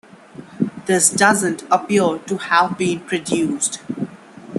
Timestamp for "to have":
2.17-2.75